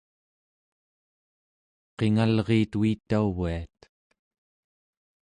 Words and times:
qingalriit 1.97 2.73
uitaviat 2.79 3.77